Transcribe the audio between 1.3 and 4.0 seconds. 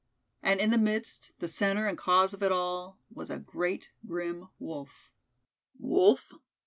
the centre and cause of it all, was a great,